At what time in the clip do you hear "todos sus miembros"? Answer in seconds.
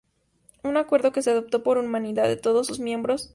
2.35-3.29